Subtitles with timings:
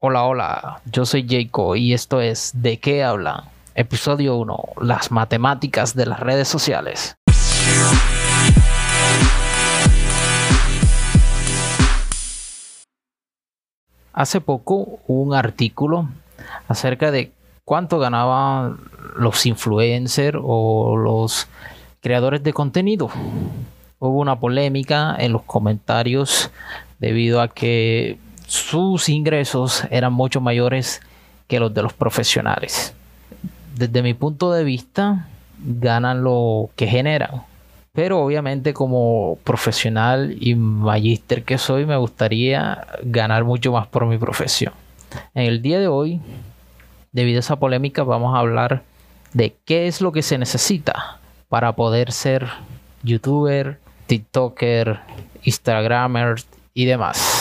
[0.00, 3.40] Hola, hola, yo soy Jaco y esto es ¿De qué hablan?
[3.74, 7.16] Episodio 1, las matemáticas de las redes sociales.
[14.12, 16.08] Hace poco hubo un artículo
[16.68, 17.32] acerca de
[17.64, 18.78] cuánto ganaban
[19.16, 21.48] los influencers o los
[22.00, 23.10] creadores de contenido.
[23.98, 26.52] Hubo una polémica en los comentarios
[27.00, 31.02] debido a que sus ingresos eran mucho mayores
[31.46, 32.94] que los de los profesionales.
[33.76, 37.42] Desde mi punto de vista, ganan lo que generan.
[37.92, 44.16] Pero obviamente como profesional y magíster que soy, me gustaría ganar mucho más por mi
[44.16, 44.72] profesión.
[45.34, 46.20] En el día de hoy,
[47.12, 48.82] debido a esa polémica, vamos a hablar
[49.34, 52.48] de qué es lo que se necesita para poder ser
[53.02, 55.00] youtuber, tiktoker,
[55.42, 56.36] instagramer
[56.72, 57.37] y demás.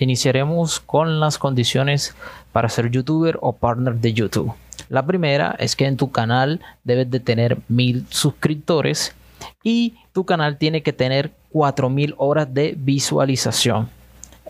[0.00, 2.16] Iniciaremos con las condiciones
[2.52, 4.54] para ser youtuber o partner de YouTube.
[4.88, 9.14] La primera es que en tu canal debes de tener mil suscriptores
[9.62, 13.90] y tu canal tiene que tener 4000 horas de visualización.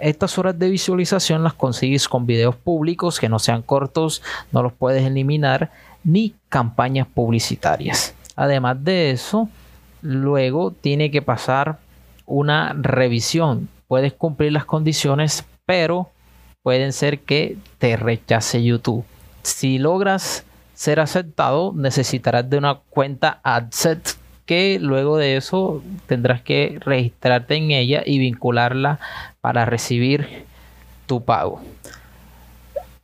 [0.00, 4.72] Estas horas de visualización las consigues con videos públicos que no sean cortos, no los
[4.72, 5.72] puedes eliminar,
[6.04, 8.14] ni campañas publicitarias.
[8.36, 9.48] Además de eso,
[10.00, 11.78] luego tiene que pasar
[12.24, 13.68] una revisión.
[13.90, 16.10] Puedes cumplir las condiciones, pero
[16.62, 19.04] pueden ser que te rechace YouTube.
[19.42, 26.78] Si logras ser aceptado, necesitarás de una cuenta AdSet que luego de eso tendrás que
[26.80, 29.00] registrarte en ella y vincularla
[29.40, 30.44] para recibir
[31.06, 31.60] tu pago.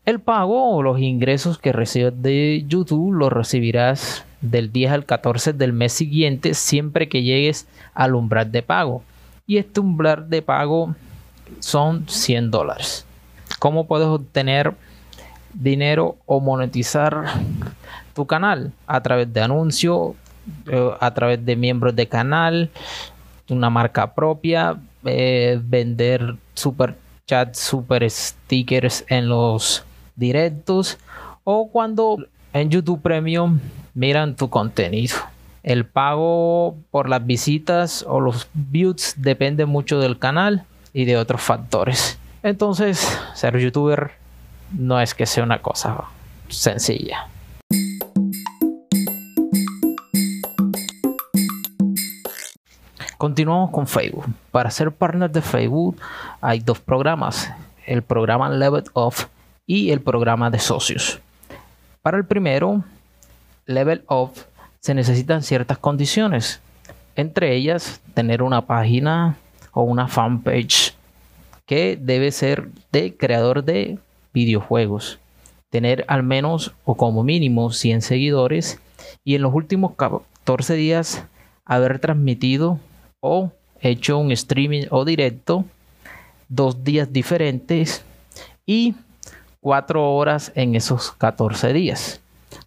[0.05, 5.53] El pago o los ingresos que recibes de YouTube los recibirás del 10 al 14
[5.53, 9.03] del mes siguiente siempre que llegues al umbral de pago.
[9.47, 10.95] Y este umbral de pago
[11.61, 13.07] son 100 dólares.
[13.59, 14.75] ¿Cómo puedes obtener
[15.55, 17.25] dinero o monetizar
[18.15, 18.73] tu canal?
[18.87, 20.15] A través de anuncios,
[20.67, 22.71] eh, a través de miembros de canal,
[23.49, 26.97] una marca propia, eh, vender super
[27.27, 29.85] chats, super stickers en los
[30.17, 30.99] directos
[31.45, 32.19] o cuando
[32.53, 33.61] en YouTube Premium
[33.95, 35.17] miran tu contenido.
[35.67, 41.43] El pago por las visitas o los views depende mucho del canal y de otros
[41.43, 42.21] factores.
[42.45, 44.13] Entonces, ser youtuber
[44.71, 46.05] no es que sea una cosa
[46.49, 47.27] sencilla.
[53.19, 54.27] Continuamos con Facebook.
[54.53, 55.97] Para ser partner de Facebook
[56.41, 57.53] hay dos programas.
[57.87, 59.27] El programa Level Off
[59.67, 61.19] y el programa de socios.
[62.03, 62.85] Para el primero,
[63.67, 64.31] Level Up,
[64.87, 66.61] se necesitan ciertas condiciones,
[67.17, 69.37] entre ellas tener una página
[69.73, 70.95] o una fanpage
[71.67, 73.99] que debe ser de creador de
[74.33, 75.19] videojuegos,
[75.71, 78.79] tener al menos o como mínimo 100 seguidores
[79.25, 81.25] y en los últimos 14 días
[81.65, 82.79] haber transmitido
[83.19, 85.65] o hecho un streaming o directo
[86.49, 88.05] dos días diferentes
[88.65, 88.95] y
[89.59, 92.21] cuatro horas en esos 14 días.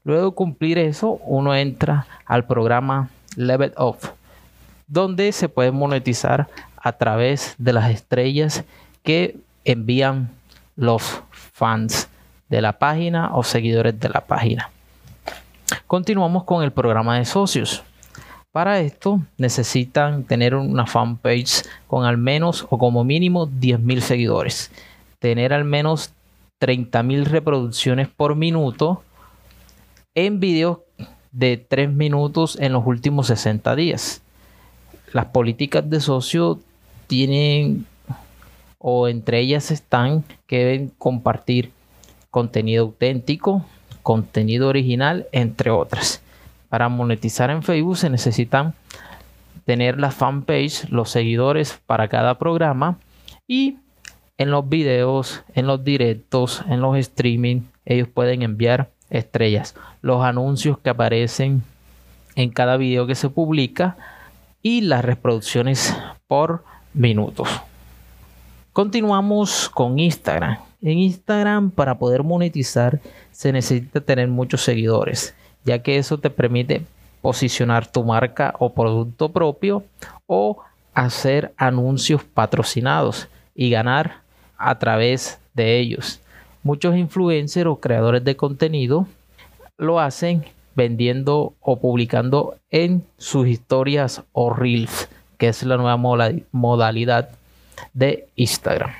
[0.04, 4.12] Luego de cumplir eso, uno entra al programa Level Off,
[4.88, 8.64] donde se puede monetizar a través de las estrellas
[9.04, 10.30] que envían
[10.76, 12.08] los fans
[12.50, 14.70] de la página o seguidores de la página.
[15.88, 17.84] Continuamos con el programa de socios.
[18.52, 24.72] Para esto necesitan tener una fanpage con al menos o como mínimo 10.000 seguidores,
[25.20, 26.12] tener al menos
[26.60, 29.04] 30.000 reproducciones por minuto
[30.26, 30.80] en videos
[31.32, 34.22] de 3 minutos en los últimos 60 días.
[35.14, 36.60] Las políticas de socio
[37.08, 37.86] tienen
[38.78, 41.72] o entre ellas están que deben compartir
[42.32, 43.66] contenido auténtico,
[44.04, 46.22] contenido original, entre otras.
[46.70, 48.74] Para monetizar en Facebook se necesitan
[49.66, 52.98] tener la fanpage, los seguidores para cada programa
[53.48, 53.78] y
[54.38, 59.76] en los videos, en los directos, en los streaming, ellos pueden enviar estrellas.
[60.02, 61.64] Los anuncios que aparecen
[62.36, 63.98] en cada video que se publica
[64.62, 65.96] y las reproducciones
[66.28, 66.64] por
[66.94, 67.50] minutos.
[68.74, 70.58] Continuamos con Instagram.
[70.82, 73.02] En Instagram para poder monetizar
[73.32, 75.36] se necesita tener muchos seguidores,
[75.66, 76.86] ya que eso te permite
[77.22, 79.84] posicionar tu marca o producto propio
[80.26, 80.62] o
[80.94, 84.22] hacer anuncios patrocinados y ganar
[84.58, 86.22] a través de ellos.
[86.64, 89.08] Muchos influencers o creadores de contenido
[89.78, 90.44] lo hacen
[90.76, 95.10] vendiendo o publicando en sus historias o reels
[95.40, 95.98] que es la nueva
[96.52, 97.30] modalidad
[97.94, 98.92] de Instagram.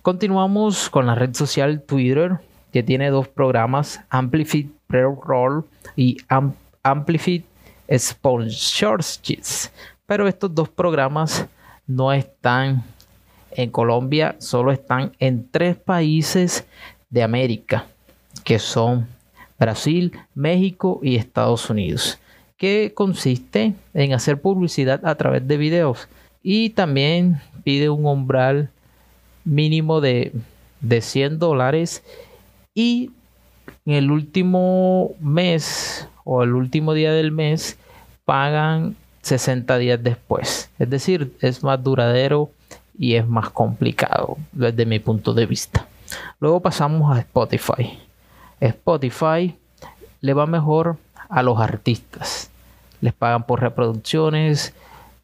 [0.00, 2.38] Continuamos con la red social Twitter,
[2.72, 5.64] que tiene dos programas, Amplify Pre-Roll
[5.96, 6.16] y
[6.82, 7.44] Amplify
[7.90, 9.72] Sponsorships.
[10.06, 11.46] Pero estos dos programas
[11.88, 12.84] no están
[13.56, 16.66] en Colombia, solo están en tres países
[17.10, 17.86] de América,
[18.44, 19.06] que son
[19.58, 22.18] Brasil, México y Estados Unidos,
[22.56, 26.08] que consiste en hacer publicidad a través de videos
[26.42, 28.70] y también pide un umbral
[29.44, 30.32] mínimo de,
[30.80, 32.02] de 100 dólares
[32.74, 33.10] y
[33.84, 37.78] en el último mes o el último día del mes
[38.24, 40.70] pagan 60 días después.
[40.78, 42.50] Es decir, es más duradero
[42.98, 45.86] y es más complicado desde mi punto de vista.
[46.40, 47.98] Luego pasamos a Spotify.
[48.60, 49.56] Spotify
[50.20, 50.98] le va mejor
[51.28, 52.50] a los artistas.
[53.00, 54.74] Les pagan por reproducciones,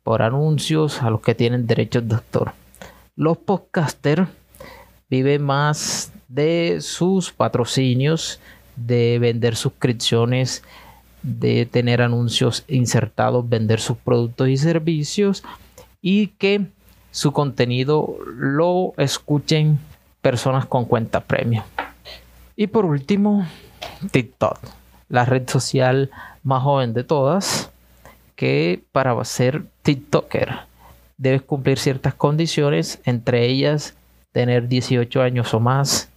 [0.03, 2.53] por anuncios, a los que tienen derechos de autor.
[3.15, 4.29] Los podcasters
[5.09, 8.41] viven más de sus patrocinios,
[8.77, 10.63] de vender suscripciones,
[11.23, 15.43] de tener anuncios insertados, vender sus productos y servicios
[16.01, 16.69] y que
[17.11, 19.79] su contenido lo escuchen
[20.21, 21.65] personas con cuenta premium.
[22.57, 23.47] Y por último,
[24.11, 24.59] TikTok,
[25.09, 26.11] la red social
[26.43, 27.71] más joven de todas,
[28.35, 30.61] que para ser TikToker
[31.17, 33.95] debes cumplir ciertas condiciones, entre ellas
[34.33, 36.09] tener 18 años o más,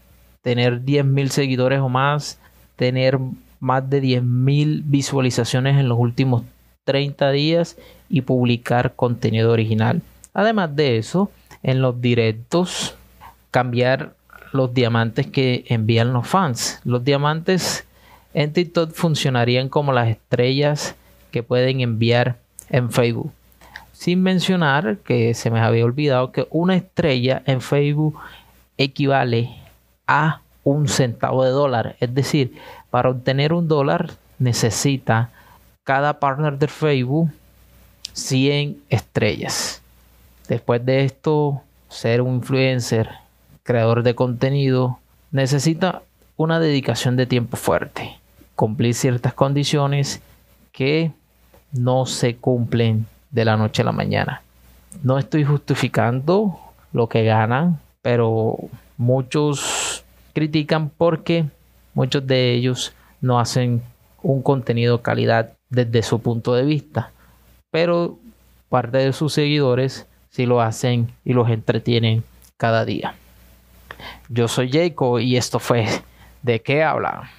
[0.41, 2.39] tener 10.000 seguidores o más,
[2.75, 3.17] tener
[3.59, 6.43] más de 10.000 visualizaciones en los últimos
[6.83, 7.77] 30 días
[8.09, 10.01] y publicar contenido original.
[10.33, 11.31] Además de eso,
[11.63, 12.95] en los directos,
[13.51, 14.13] cambiar
[14.53, 16.79] los diamantes que envían los fans.
[16.83, 17.85] Los diamantes
[18.33, 20.95] en TikTok funcionarían como las estrellas
[21.31, 22.37] que pueden enviar
[22.69, 23.31] en Facebook.
[23.93, 28.17] Sin mencionar que se me había olvidado que una estrella en Facebook
[28.77, 29.55] equivale
[30.07, 31.95] a un centavo de dólar.
[31.99, 32.55] Es decir,
[32.89, 35.29] para obtener un dólar necesita
[35.83, 37.29] cada partner de Facebook
[38.13, 39.80] 100 estrellas.
[40.51, 43.07] Después de esto, ser un influencer,
[43.63, 44.99] creador de contenido,
[45.31, 46.01] necesita
[46.35, 48.17] una dedicación de tiempo fuerte,
[48.57, 50.21] cumplir ciertas condiciones
[50.73, 51.13] que
[51.71, 54.41] no se cumplen de la noche a la mañana.
[55.03, 56.59] No estoy justificando
[56.91, 58.57] lo que ganan, pero
[58.97, 60.03] muchos
[60.33, 61.45] critican porque
[61.93, 63.81] muchos de ellos no hacen
[64.21, 67.13] un contenido de calidad desde su punto de vista,
[67.71, 68.19] pero
[68.67, 72.23] parte de sus seguidores sí lo hacen y los entretienen
[72.57, 73.15] cada día.
[74.29, 75.85] Yo soy Jacob y esto fue
[76.41, 77.29] ¿De qué habla?